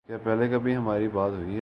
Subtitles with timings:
[0.07, 1.49] کیا پہلے کبھی ہماری بات ہوئی ہے